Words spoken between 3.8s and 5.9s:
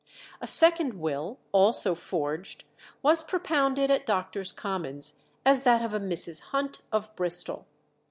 at Doctors Commons as that